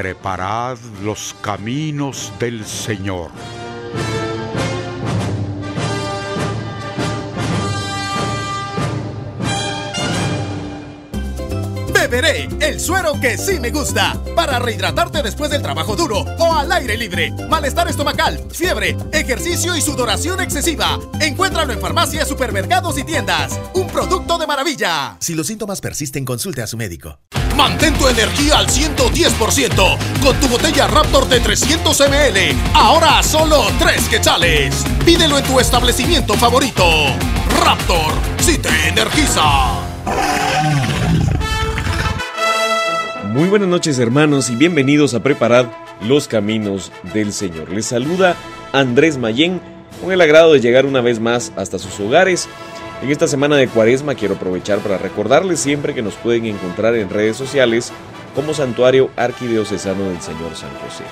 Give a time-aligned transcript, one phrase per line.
[0.00, 3.32] Preparad los caminos del Señor.
[11.92, 16.70] Beberé el suero que sí me gusta para rehidratarte después del trabajo duro o al
[16.70, 17.32] aire libre.
[17.50, 21.00] Malestar estomacal, fiebre, ejercicio y sudoración excesiva.
[21.20, 23.58] Encuéntralo en farmacias, supermercados y tiendas.
[23.74, 25.16] Un producto de maravilla.
[25.18, 27.18] Si los síntomas persisten, consulte a su médico.
[27.58, 32.56] Mantén tu energía al 110% con tu botella Raptor de 300 ml.
[32.72, 34.84] Ahora solo 3 quetzales.
[35.04, 36.84] Pídelo en tu establecimiento favorito.
[37.64, 39.42] Raptor, si te energiza.
[43.32, 45.68] Muy buenas noches hermanos y bienvenidos a Preparar
[46.00, 47.70] los Caminos del Señor.
[47.70, 48.36] Les saluda
[48.72, 49.60] Andrés Mayén
[50.00, 52.48] con el agrado de llegar una vez más hasta sus hogares
[53.02, 57.10] en esta semana de cuaresma quiero aprovechar para recordarles siempre que nos pueden encontrar en
[57.10, 57.92] redes sociales
[58.34, 61.04] como Santuario Arquidiocesano del Señor San José.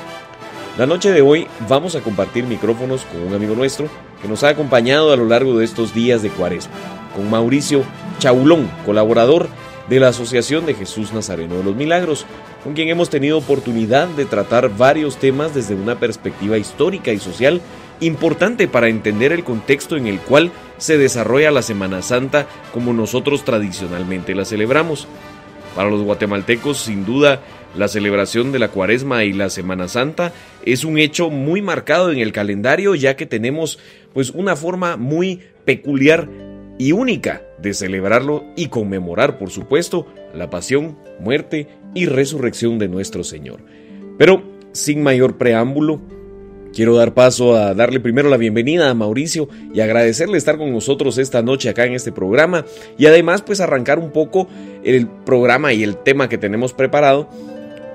[0.79, 3.89] La noche de hoy vamos a compartir micrófonos con un amigo nuestro
[4.21, 6.75] que nos ha acompañado a lo largo de estos días de cuaresma,
[7.15, 7.85] con Mauricio
[8.19, 9.49] Chaulón, colaborador
[9.89, 12.27] de la Asociación de Jesús Nazareno de los Milagros,
[12.65, 17.61] con quien hemos tenido oportunidad de tratar varios temas desde una perspectiva histórica y social
[18.01, 23.45] importante para entender el contexto en el cual se desarrolla la Semana Santa como nosotros
[23.45, 25.09] tradicionalmente la celebramos.
[25.75, 27.41] Para los guatemaltecos, sin duda,
[27.77, 30.33] la celebración de la Cuaresma y la Semana Santa
[30.65, 33.79] es un hecho muy marcado en el calendario ya que tenemos
[34.15, 36.29] pues una forma muy peculiar
[36.79, 43.25] y única de celebrarlo y conmemorar, por supuesto, la pasión, muerte y resurrección de nuestro
[43.25, 43.61] Señor.
[44.19, 46.01] Pero, sin mayor preámbulo,
[46.77, 51.17] Quiero dar paso a darle primero la bienvenida a Mauricio y agradecerle estar con nosotros
[51.17, 52.67] esta noche acá en este programa.
[52.99, 54.47] Y además pues arrancar un poco
[54.85, 57.31] el programa y el tema que tenemos preparado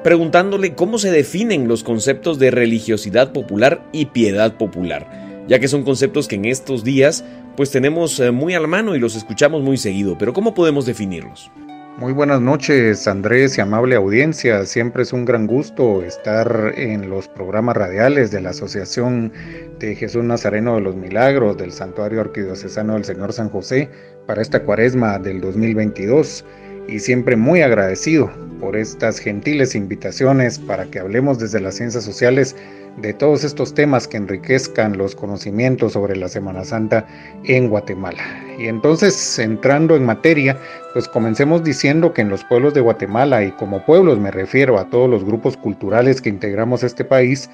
[0.04, 5.84] preguntándole cómo se definen los conceptos de religiosidad popular y piedad popular, ya que son
[5.84, 7.24] conceptos que en estos días
[7.56, 10.88] pues tenemos eh, muy a la mano y los escuchamos muy seguido, pero ¿cómo podemos
[10.88, 11.52] definirlos?
[11.98, 14.66] Muy buenas noches Andrés y amable audiencia.
[14.66, 19.32] Siempre es un gran gusto estar en los programas radiales de la Asociación
[19.78, 23.90] de Jesús Nazareno de los Milagros del Santuario Arquidiocesano del Señor San José
[24.26, 26.46] para esta cuaresma del 2022
[26.88, 32.56] y siempre muy agradecido por estas gentiles invitaciones para que hablemos desde las ciencias sociales
[32.98, 37.06] de todos estos temas que enriquezcan los conocimientos sobre la Semana Santa
[37.46, 38.24] en Guatemala.
[38.58, 40.58] Y entonces, entrando en materia,
[40.94, 44.90] pues comencemos diciendo que en los pueblos de Guatemala, y como pueblos me refiero a
[44.90, 47.50] todos los grupos culturales que integramos este país,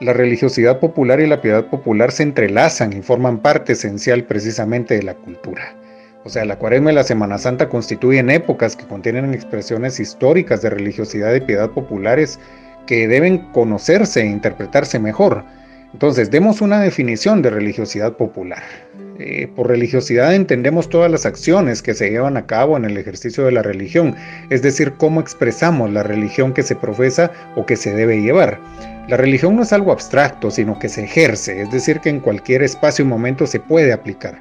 [0.00, 5.02] la religiosidad popular y la piedad popular se entrelazan y forman parte esencial precisamente de
[5.02, 5.74] la cultura.
[6.24, 10.70] O sea, la cuaresma y la Semana Santa constituyen épocas que contienen expresiones históricas de
[10.70, 12.40] religiosidad y piedad populares
[12.86, 15.44] que deben conocerse e interpretarse mejor.
[15.92, 18.62] Entonces, demos una definición de religiosidad popular.
[19.18, 23.44] Eh, por religiosidad entendemos todas las acciones que se llevan a cabo en el ejercicio
[23.44, 24.14] de la religión,
[24.50, 28.60] es decir, cómo expresamos la religión que se profesa o que se debe llevar.
[29.08, 32.62] La religión no es algo abstracto, sino que se ejerce, es decir, que en cualquier
[32.62, 34.38] espacio y momento se puede aplicar.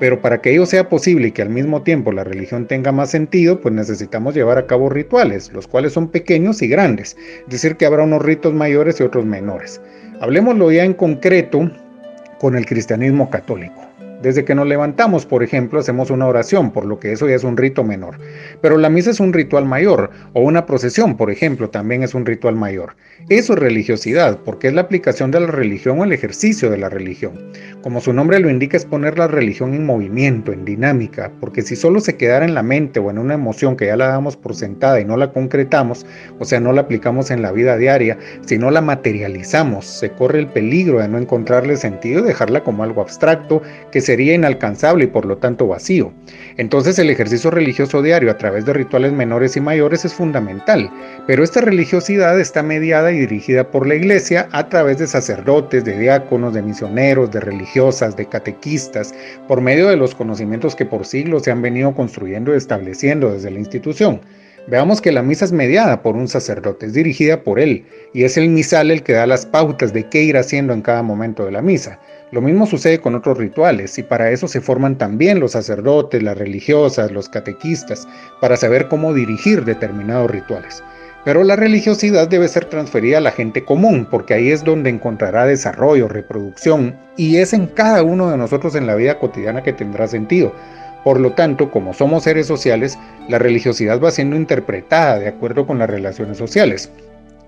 [0.00, 3.10] Pero para que ello sea posible y que al mismo tiempo la religión tenga más
[3.10, 7.76] sentido, pues necesitamos llevar a cabo rituales, los cuales son pequeños y grandes, es decir,
[7.76, 9.80] que habrá unos ritos mayores y otros menores.
[10.20, 11.70] Hablemoslo ya en concreto
[12.38, 13.93] con el cristianismo católico.
[14.22, 17.44] Desde que nos levantamos, por ejemplo, hacemos una oración, por lo que eso ya es
[17.44, 18.18] un rito menor.
[18.60, 22.24] Pero la misa es un ritual mayor, o una procesión, por ejemplo, también es un
[22.24, 22.96] ritual mayor.
[23.28, 26.88] Eso es religiosidad, porque es la aplicación de la religión o el ejercicio de la
[26.88, 27.52] religión.
[27.82, 31.76] Como su nombre lo indica, es poner la religión en movimiento, en dinámica, porque si
[31.76, 34.54] solo se quedara en la mente o en una emoción que ya la damos por
[34.54, 36.06] sentada y no la concretamos,
[36.38, 40.38] o sea, no la aplicamos en la vida diaria, si no la materializamos, se corre
[40.38, 43.62] el peligro de no encontrarle sentido y dejarla como algo abstracto
[43.92, 46.12] que sería inalcanzable y por lo tanto vacío.
[46.56, 50.88] Entonces el ejercicio religioso diario a través de rituales menores y mayores es fundamental,
[51.26, 55.98] pero esta religiosidad está mediada y dirigida por la iglesia a través de sacerdotes, de
[55.98, 59.12] diáconos, de misioneros, de religiosas, de catequistas,
[59.48, 63.50] por medio de los conocimientos que por siglos se han venido construyendo y estableciendo desde
[63.50, 64.20] la institución.
[64.66, 67.84] Veamos que la misa es mediada por un sacerdote, es dirigida por él,
[68.14, 71.02] y es el misal el que da las pautas de qué ir haciendo en cada
[71.02, 71.98] momento de la misa.
[72.34, 76.36] Lo mismo sucede con otros rituales, y para eso se forman también los sacerdotes, las
[76.36, 78.08] religiosas, los catequistas,
[78.40, 80.82] para saber cómo dirigir determinados rituales.
[81.24, 85.46] Pero la religiosidad debe ser transferida a la gente común, porque ahí es donde encontrará
[85.46, 90.08] desarrollo, reproducción, y es en cada uno de nosotros en la vida cotidiana que tendrá
[90.08, 90.52] sentido
[91.04, 92.98] por lo tanto, como somos seres sociales,
[93.28, 96.90] la religiosidad va siendo interpretada de acuerdo con las relaciones sociales.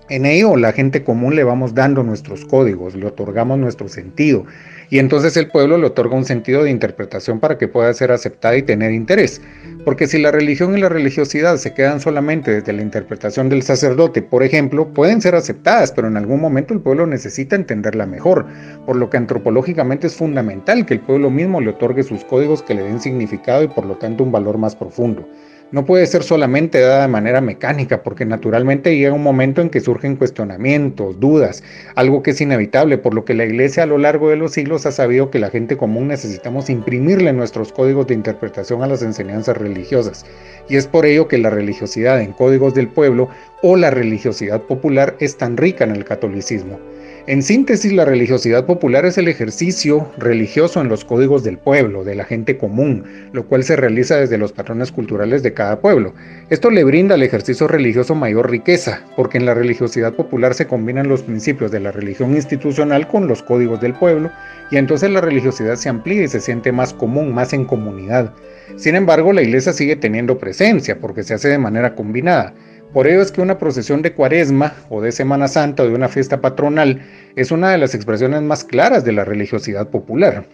[0.09, 4.45] En ello, la gente común le vamos dando nuestros códigos, le otorgamos nuestro sentido,
[4.89, 8.55] y entonces el pueblo le otorga un sentido de interpretación para que pueda ser aceptada
[8.55, 9.41] y tener interés.
[9.83, 14.21] Porque si la religión y la religiosidad se quedan solamente desde la interpretación del sacerdote,
[14.21, 18.45] por ejemplo, pueden ser aceptadas, pero en algún momento el pueblo necesita entenderla mejor,
[18.85, 22.75] por lo que antropológicamente es fundamental que el pueblo mismo le otorgue sus códigos que
[22.75, 25.27] le den significado y por lo tanto un valor más profundo
[25.71, 29.81] no puede ser solamente dada de manera mecánica, porque naturalmente llega un momento en que
[29.81, 31.63] surgen cuestionamientos, dudas,
[31.95, 34.85] algo que es inevitable, por lo que la Iglesia a lo largo de los siglos
[34.85, 39.57] ha sabido que la gente común necesitamos imprimirle nuestros códigos de interpretación a las enseñanzas
[39.57, 40.25] religiosas.
[40.69, 43.29] Y es por ello que la religiosidad en códigos del pueblo
[43.61, 46.79] o la religiosidad popular es tan rica en el catolicismo.
[47.27, 52.15] En síntesis, la religiosidad popular es el ejercicio religioso en los códigos del pueblo, de
[52.15, 53.03] la gente común,
[53.33, 56.13] lo cual se realiza desde los patrones culturales de cada pueblo.
[56.49, 61.09] Esto le brinda al ejercicio religioso mayor riqueza, porque en la religiosidad popular se combinan
[61.09, 64.31] los principios de la religión institucional con los códigos del pueblo,
[64.71, 68.31] y entonces la religiosidad se amplía y se siente más común, más en comunidad.
[68.77, 72.53] Sin embargo, la iglesia sigue teniendo presencia, porque se hace de manera combinada.
[72.93, 76.07] Por ello es que una procesión de cuaresma o de Semana Santa o de una
[76.07, 77.01] fiesta patronal
[77.35, 80.45] es una de las expresiones más claras de la religiosidad popular.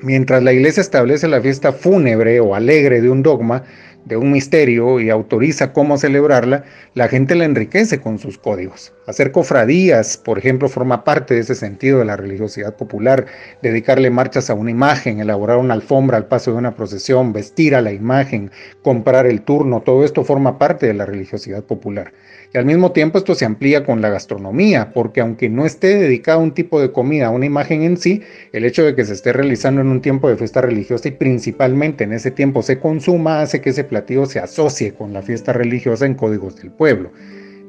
[0.00, 3.64] Mientras la iglesia establece la fiesta fúnebre o alegre de un dogma,
[4.06, 6.64] de un misterio y autoriza cómo celebrarla,
[6.94, 8.94] la gente la enriquece con sus códigos.
[9.06, 13.26] Hacer cofradías, por ejemplo, forma parte de ese sentido de la religiosidad popular.
[13.62, 17.82] Dedicarle marchas a una imagen, elaborar una alfombra al paso de una procesión, vestir a
[17.82, 18.50] la imagen,
[18.82, 22.12] comprar el turno, todo esto forma parte de la religiosidad popular.
[22.56, 26.42] Al mismo tiempo esto se amplía con la gastronomía, porque aunque no esté dedicado a
[26.42, 28.22] un tipo de comida, a una imagen en sí,
[28.52, 32.04] el hecho de que se esté realizando en un tiempo de fiesta religiosa y principalmente
[32.04, 36.06] en ese tiempo se consuma hace que ese platillo se asocie con la fiesta religiosa
[36.06, 37.10] en códigos del pueblo.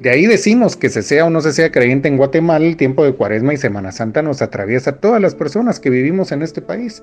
[0.00, 3.04] De ahí decimos que se sea o no se sea creyente en Guatemala, el tiempo
[3.04, 6.62] de Cuaresma y Semana Santa nos atraviesa a todas las personas que vivimos en este
[6.62, 7.02] país.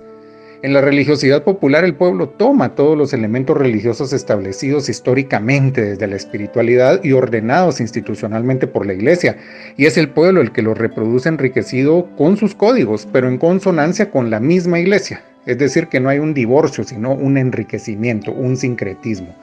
[0.61, 6.15] En la religiosidad popular el pueblo toma todos los elementos religiosos establecidos históricamente desde la
[6.15, 9.37] espiritualidad y ordenados institucionalmente por la iglesia,
[9.77, 14.09] y es el pueblo el que los reproduce enriquecido con sus códigos, pero en consonancia
[14.09, 15.21] con la misma iglesia.
[15.45, 19.35] Es decir, que no hay un divorcio, sino un enriquecimiento, un sincretismo.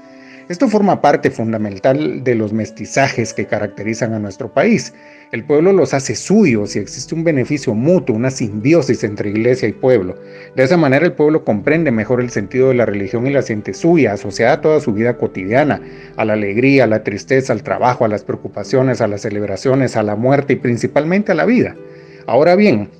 [0.48, 4.92] Esto forma parte fundamental de los mestizajes que caracterizan a nuestro país.
[5.30, 9.72] El pueblo los hace suyos y existe un beneficio mutuo, una simbiosis entre iglesia y
[9.72, 10.16] pueblo.
[10.56, 13.72] De esa manera el pueblo comprende mejor el sentido de la religión y la siente
[13.72, 15.80] suya, asociada a toda su vida cotidiana,
[16.16, 20.02] a la alegría, a la tristeza, al trabajo, a las preocupaciones, a las celebraciones, a
[20.02, 21.76] la muerte y principalmente a la vida.
[22.26, 22.90] Ahora bien,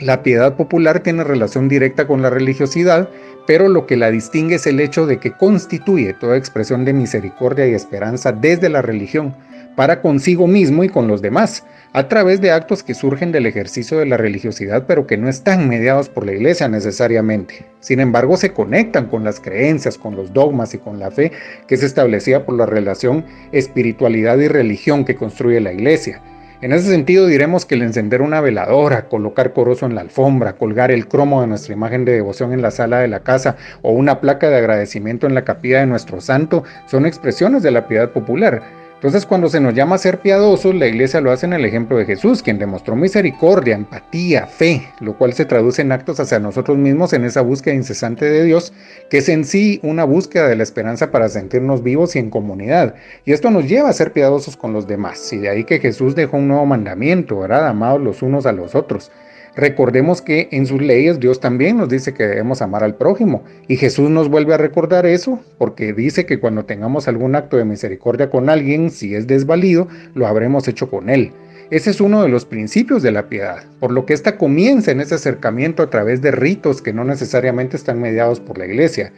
[0.00, 3.08] la piedad popular tiene relación directa con la religiosidad,
[3.46, 7.66] pero lo que la distingue es el hecho de que constituye toda expresión de misericordia
[7.66, 9.34] y esperanza desde la religión,
[9.76, 13.98] para consigo mismo y con los demás, a través de actos que surgen del ejercicio
[13.98, 17.66] de la religiosidad, pero que no están mediados por la iglesia necesariamente.
[17.80, 21.32] Sin embargo, se conectan con las creencias, con los dogmas y con la fe
[21.68, 26.20] que es establecida por la relación espiritualidad y religión que construye la iglesia.
[26.60, 30.90] En ese sentido diremos que el encender una veladora, colocar corozo en la alfombra, colgar
[30.90, 34.20] el cromo de nuestra imagen de devoción en la sala de la casa o una
[34.20, 38.62] placa de agradecimiento en la capilla de nuestro santo son expresiones de la piedad popular
[39.04, 41.98] entonces cuando se nos llama a ser piadosos, la iglesia lo hace en el ejemplo
[41.98, 46.78] de Jesús, quien demostró misericordia, empatía, fe, lo cual se traduce en actos hacia nosotros
[46.78, 48.72] mismos en esa búsqueda incesante de Dios,
[49.10, 52.94] que es en sí una búsqueda de la esperanza para sentirnos vivos y en comunidad.
[53.26, 55.30] Y esto nos lleva a ser piadosos con los demás.
[55.34, 57.68] Y de ahí que Jesús dejó un nuevo mandamiento, ¿verdad?
[57.68, 59.10] Amados los unos a los otros.
[59.56, 63.76] Recordemos que en sus leyes Dios también nos dice que debemos amar al prójimo y
[63.76, 68.30] Jesús nos vuelve a recordar eso porque dice que cuando tengamos algún acto de misericordia
[68.30, 71.32] con alguien, si es desvalido, lo habremos hecho con él.
[71.70, 75.00] Ese es uno de los principios de la piedad, por lo que ésta comienza en
[75.00, 79.12] ese acercamiento a través de ritos que no necesariamente están mediados por la iglesia.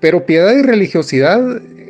[0.00, 1.40] Pero piedad y religiosidad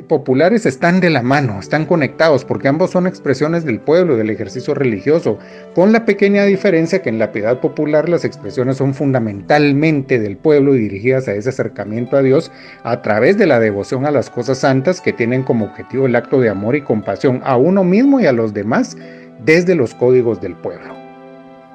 [0.07, 4.75] populares están de la mano, están conectados, porque ambos son expresiones del pueblo, del ejercicio
[4.75, 5.39] religioso,
[5.75, 10.75] con la pequeña diferencia que en la piedad popular las expresiones son fundamentalmente del pueblo
[10.75, 12.51] y dirigidas a ese acercamiento a Dios
[12.83, 16.41] a través de la devoción a las cosas santas que tienen como objetivo el acto
[16.41, 18.97] de amor y compasión a uno mismo y a los demás
[19.45, 20.95] desde los códigos del pueblo.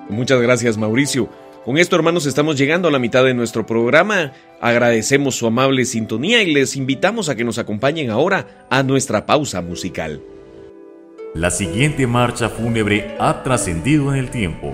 [0.10, 1.30] Muchas gracias Mauricio.
[1.64, 4.32] Con esto, hermanos, estamos llegando a la mitad de nuestro programa.
[4.60, 9.62] Agradecemos su amable sintonía y les invitamos a que nos acompañen ahora a nuestra pausa
[9.62, 10.24] musical.
[11.36, 14.74] La siguiente marcha fúnebre ha trascendido en el tiempo,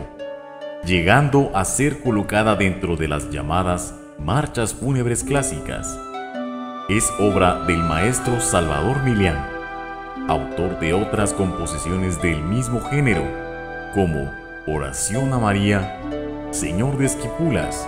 [0.85, 5.99] llegando a ser colocada dentro de las llamadas marchas fúnebres clásicas.
[6.87, 9.45] Es obra del maestro Salvador Milián,
[10.29, 13.23] autor de otras composiciones del mismo género,
[13.93, 14.31] como
[14.67, 16.01] Oración a María,
[16.51, 17.85] Señor de Esquipulas,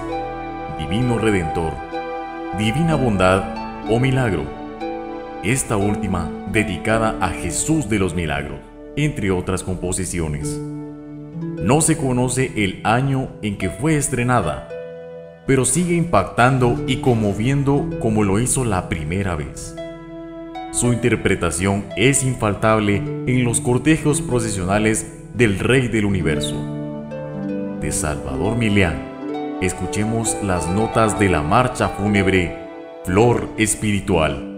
[0.77, 1.73] Divino Redentor,
[2.57, 4.43] Divina Bondad o Milagro.
[5.43, 8.59] Esta última dedicada a Jesús de los Milagros,
[8.97, 10.59] entre otras composiciones.
[11.63, 14.67] No se conoce el año en que fue estrenada,
[15.47, 19.73] pero sigue impactando y conmoviendo como lo hizo la primera vez.
[20.73, 26.78] Su interpretación es infaltable en los cortejos procesionales del Rey del Universo
[27.79, 32.57] de Salvador Milián, escuchemos las notas de la marcha fúnebre
[33.05, 34.49] Flor Espiritual.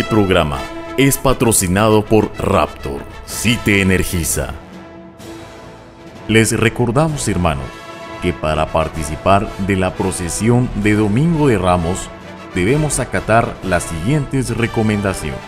[0.00, 0.58] Este programa
[0.96, 4.54] es patrocinado por Raptor, si te energiza.
[6.26, 7.66] Les recordamos, hermanos,
[8.22, 12.08] que para participar de la procesión de Domingo de Ramos
[12.54, 15.38] debemos acatar las siguientes recomendaciones.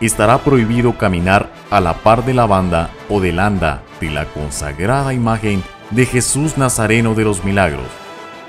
[0.00, 5.14] Estará prohibido caminar a la par de la banda o del anda de la consagrada
[5.14, 5.62] imagen
[5.92, 7.86] de Jesús Nazareno de los Milagros,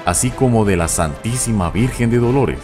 [0.07, 2.57] así como de la Santísima Virgen de Dolores.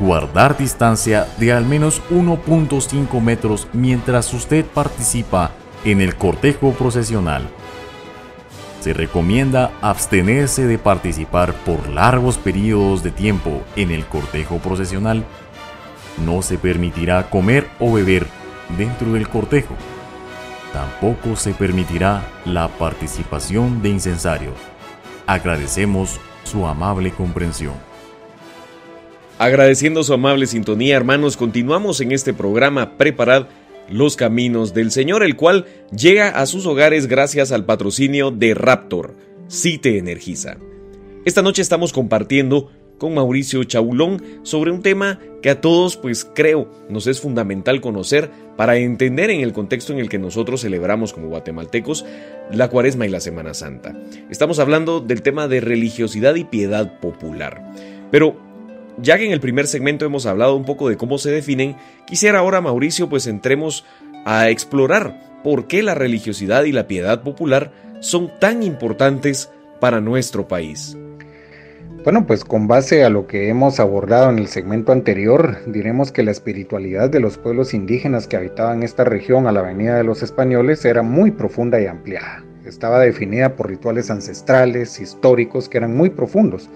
[0.00, 5.50] Guardar distancia de al menos 1.5 metros mientras usted participa
[5.84, 7.42] en el cortejo procesional.
[8.80, 15.22] Se recomienda abstenerse de participar por largos periodos de tiempo en el cortejo procesional.
[16.24, 18.26] No se permitirá comer o beber
[18.78, 19.74] dentro del cortejo.
[20.72, 24.54] Tampoco se permitirá la participación de incensarios.
[25.26, 27.89] Agradecemos su amable comprensión.
[29.40, 33.46] Agradeciendo su amable sintonía, hermanos, continuamos en este programa Preparad
[33.88, 35.64] los caminos del Señor, el cual
[35.96, 39.14] llega a sus hogares gracias al patrocinio de Raptor,
[39.48, 40.58] si te energiza.
[41.24, 46.70] Esta noche estamos compartiendo con Mauricio Chaulón sobre un tema que a todos, pues creo,
[46.90, 51.28] nos es fundamental conocer para entender en el contexto en el que nosotros celebramos como
[51.28, 52.04] guatemaltecos
[52.52, 53.96] la Cuaresma y la Semana Santa.
[54.28, 57.72] Estamos hablando del tema de religiosidad y piedad popular.
[58.10, 58.49] Pero
[59.02, 62.38] ya que en el primer segmento hemos hablado un poco de cómo se definen, quisiera
[62.38, 63.84] ahora, Mauricio, pues entremos
[64.24, 70.48] a explorar por qué la religiosidad y la piedad popular son tan importantes para nuestro
[70.48, 70.96] país.
[72.02, 76.22] Bueno, pues con base a lo que hemos abordado en el segmento anterior, diremos que
[76.22, 80.22] la espiritualidad de los pueblos indígenas que habitaban esta región a la venida de los
[80.22, 82.42] españoles era muy profunda y ampliada.
[82.64, 86.70] Estaba definida por rituales ancestrales, históricos, que eran muy profundos.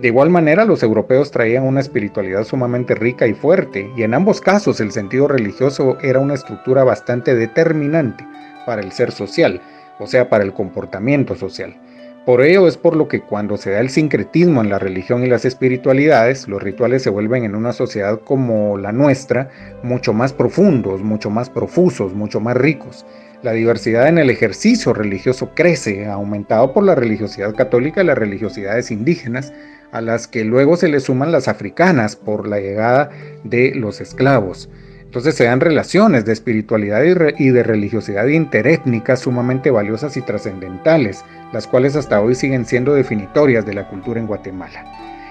[0.00, 4.40] De igual manera, los europeos traían una espiritualidad sumamente rica y fuerte, y en ambos
[4.40, 8.24] casos el sentido religioso era una estructura bastante determinante
[8.64, 9.60] para el ser social,
[9.98, 11.76] o sea, para el comportamiento social.
[12.24, 15.28] Por ello es por lo que cuando se da el sincretismo en la religión y
[15.28, 19.48] las espiritualidades, los rituales se vuelven en una sociedad como la nuestra
[19.82, 23.04] mucho más profundos, mucho más profusos, mucho más ricos.
[23.42, 28.90] La diversidad en el ejercicio religioso crece, aumentado por la religiosidad católica y las religiosidades
[28.90, 29.52] indígenas,
[29.92, 33.10] a las que luego se le suman las africanas por la llegada
[33.44, 34.68] de los esclavos.
[35.08, 37.02] Entonces se dan relaciones de espiritualidad
[37.38, 41.24] y, de religiosidad interétnicas sumamente valiosas y trascendentales,
[41.54, 44.84] las cuales hasta hoy siguen siendo definitorias de la cultura en Guatemala.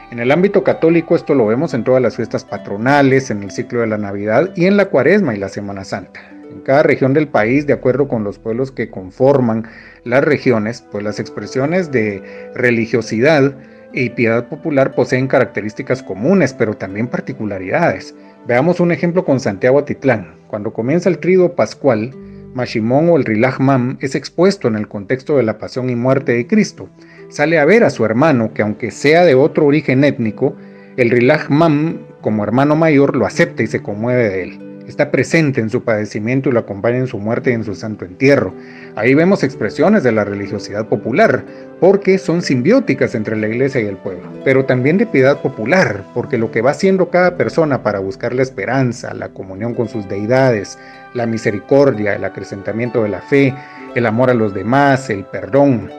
[0.10, 3.82] En el ámbito católico esto lo vemos en todas las fiestas patronales, en el ciclo
[3.82, 6.22] de la Navidad y en la Cuaresma y la Semana Santa.
[6.50, 9.68] En cada región del país, de acuerdo con los pueblos que conforman
[10.06, 12.24] las regiones, pues las expresiones de
[12.56, 13.54] religiosidad
[13.94, 18.16] y piedad popular poseen características comunes, pero también particularidades.
[18.48, 20.36] Veamos un ejemplo con Santiago Atitlán.
[20.48, 22.12] Cuando comienza el trido pascual,
[22.54, 26.34] Mashimón o el Rilaj Mam es expuesto en el contexto de la pasión y muerte
[26.34, 26.90] de Cristo.
[27.30, 30.56] Sale a ver a su hermano, que aunque sea de otro origen étnico,
[30.96, 35.62] el Rilaj Mam, como hermano mayor, lo acepta y se conmueve de él está presente
[35.62, 38.54] en su padecimiento y lo acompaña en su muerte y en su santo entierro.
[38.96, 41.44] Ahí vemos expresiones de la religiosidad popular,
[41.80, 46.38] porque son simbióticas entre la iglesia y el pueblo, pero también de piedad popular, porque
[46.38, 50.80] lo que va haciendo cada persona para buscar la esperanza, la comunión con sus deidades,
[51.14, 53.54] la misericordia, el acrecentamiento de la fe,
[53.96, 55.92] el amor a los demás, el perdón,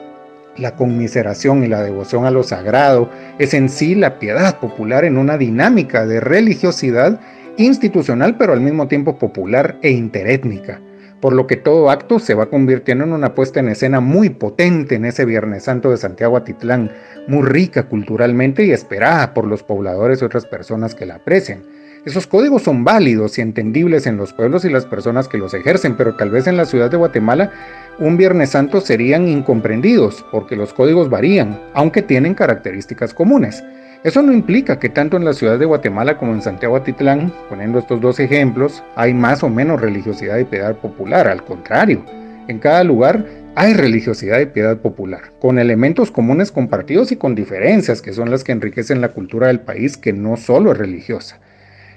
[0.57, 5.17] la conmiseración y la devoción a lo sagrado, es en sí la piedad popular en
[5.17, 7.19] una dinámica de religiosidad
[7.57, 10.79] institucional pero al mismo tiempo popular e interétnica,
[11.19, 14.95] por lo que todo acto se va convirtiendo en una puesta en escena muy potente
[14.95, 16.91] en ese Viernes Santo de Santiago Atitlán,
[17.27, 21.63] muy rica culturalmente y esperada por los pobladores y otras personas que la aprecian.
[22.05, 25.97] Esos códigos son válidos y entendibles en los pueblos y las personas que los ejercen,
[25.97, 27.51] pero tal vez en la ciudad de Guatemala
[27.99, 33.61] un Viernes Santo serían incomprendidos porque los códigos varían, aunque tienen características comunes.
[34.01, 37.79] Eso no implica que tanto en la ciudad de Guatemala como en Santiago Atitlán, poniendo
[37.79, 41.27] estos dos ejemplos, hay más o menos religiosidad y piedad popular.
[41.27, 42.05] Al contrario,
[42.47, 48.01] en cada lugar hay religiosidad y piedad popular, con elementos comunes compartidos y con diferencias
[48.01, 51.41] que son las que enriquecen la cultura del país, que no solo es religiosa.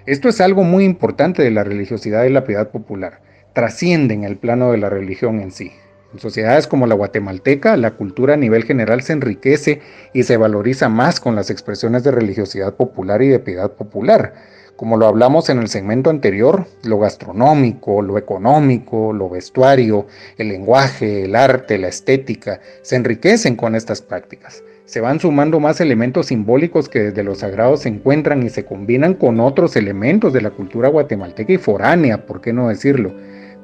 [0.05, 3.21] Esto es algo muy importante de la religiosidad y la piedad popular.
[3.53, 5.71] Trascienden el plano de la religión en sí.
[6.13, 9.81] En sociedades como la guatemalteca, la cultura a nivel general se enriquece
[10.13, 14.35] y se valoriza más con las expresiones de religiosidad popular y de piedad popular.
[14.77, 21.25] Como lo hablamos en el segmento anterior, lo gastronómico, lo económico, lo vestuario, el lenguaje,
[21.25, 24.63] el arte, la estética, se enriquecen con estas prácticas.
[24.85, 29.15] se van sumando más elementos simbólicos que desde los sagrados se encuentran y se combinan
[29.15, 33.15] con otros elementos de la cultura guatemalteca y foránea, ¿por qué no decirlo?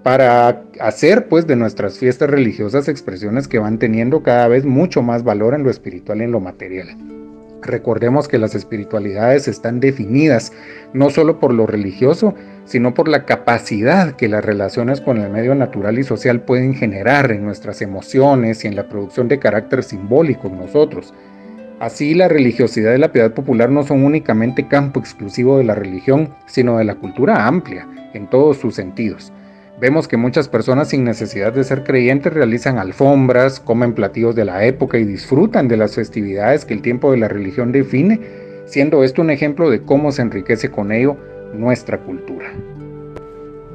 [0.09, 5.23] Para hacer pues de nuestras fiestas religiosas expresiones que van teniendo cada vez mucho más
[5.23, 6.88] valor en lo espiritual y en lo material.
[7.61, 10.51] Recordemos que las espiritualidades están definidas
[10.94, 15.55] no solo por lo religioso, sino por la capacidad que las relaciones con el medio
[15.55, 20.49] natural y social pueden generar en nuestras emociones y en la producción de carácter simbólico
[20.49, 21.12] en nosotros.
[21.81, 26.35] Así, la religiosidad y la piedad popular no son únicamente campo exclusivo de la religión,
[26.47, 29.35] sino de la cultura amplia, en todos sus sentidos.
[29.81, 34.64] Vemos que muchas personas sin necesidad de ser creyentes realizan alfombras, comen platillos de la
[34.64, 38.21] época y disfrutan de las festividades que el tiempo de la religión define,
[38.67, 41.17] siendo esto un ejemplo de cómo se enriquece con ello
[41.55, 42.53] nuestra cultura.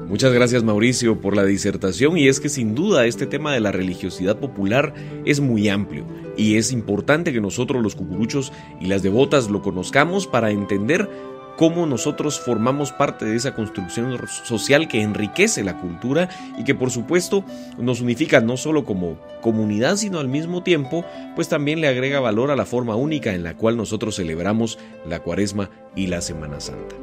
[0.08, 3.72] Muchas gracias Mauricio por la disertación y es que sin duda este tema de la
[3.72, 4.94] religiosidad popular
[5.26, 10.28] es muy amplio y es importante que nosotros los cucuruchos y las devotas lo conozcamos
[10.28, 11.10] para entender
[11.58, 16.92] cómo nosotros formamos parte de esa construcción social que enriquece la cultura y que por
[16.92, 17.44] supuesto
[17.78, 22.52] nos unifica no solo como comunidad, sino al mismo tiempo, pues también le agrega valor
[22.52, 26.96] a la forma única en la cual nosotros celebramos la cuaresma y la Semana Santa.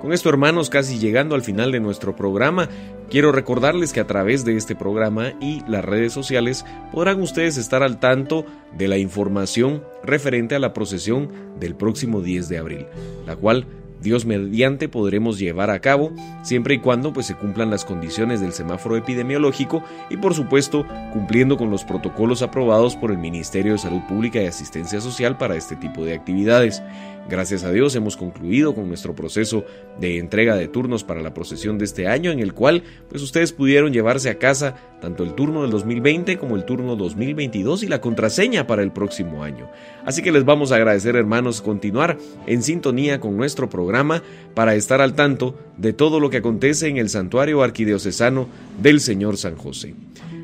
[0.00, 2.70] Con esto, hermanos, casi llegando al final de nuestro programa,
[3.10, 7.82] quiero recordarles que a través de este programa y las redes sociales podrán ustedes estar
[7.82, 8.46] al tanto
[8.78, 12.86] de la información referente a la procesión del próximo 10 de abril,
[13.26, 13.66] la cual
[14.00, 18.52] Dios mediante podremos llevar a cabo siempre y cuando pues, se cumplan las condiciones del
[18.52, 24.00] semáforo epidemiológico y por supuesto cumpliendo con los protocolos aprobados por el Ministerio de Salud
[24.08, 26.82] Pública y Asistencia Social para este tipo de actividades.
[27.30, 29.64] Gracias a Dios hemos concluido con nuestro proceso
[30.00, 33.52] de entrega de turnos para la procesión de este año en el cual pues ustedes
[33.52, 38.00] pudieron llevarse a casa tanto el turno del 2020 como el turno 2022 y la
[38.00, 39.70] contraseña para el próximo año.
[40.04, 45.00] Así que les vamos a agradecer hermanos continuar en sintonía con nuestro programa para estar
[45.00, 48.48] al tanto de todo lo que acontece en el santuario arquidiocesano
[48.82, 49.94] del Señor San José.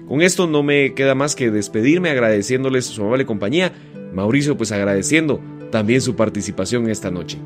[0.07, 3.73] Con esto no me queda más que despedirme agradeciéndoles su amable compañía.
[4.15, 5.41] Mauricio pues agradeciendo
[5.77, 7.37] también su participación esta noche.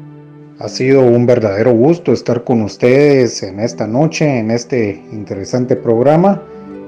[0.60, 6.40] Ha sido un verdadero gusto estar con ustedes en esta noche, en este interesante programa.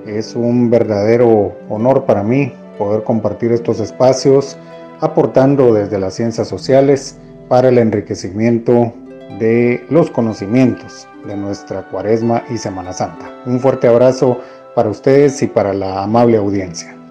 [0.07, 4.57] Es un verdadero honor para mí poder compartir estos espacios
[5.01, 7.17] aportando desde las ciencias sociales
[7.49, 8.93] para el enriquecimiento
[9.41, 13.35] de los conocimientos de nuestra cuaresma y Semana Santa.
[13.47, 14.39] Un fuerte abrazo
[14.77, 17.02] para ustedes y para la amable audiencia.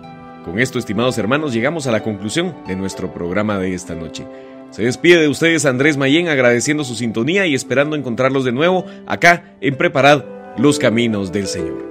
[0.43, 4.25] Con esto, estimados hermanos, llegamos a la conclusión de nuestro programa de esta noche.
[4.71, 9.55] Se despide de ustedes Andrés Mayén agradeciendo su sintonía y esperando encontrarlos de nuevo acá
[9.61, 10.23] en Preparad
[10.57, 11.90] los Caminos del Señor.